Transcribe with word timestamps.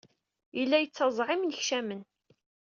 Yella 0.57 0.77
yetteẓẓeɛ 0.79 1.29
imennekcamen. 1.31 2.01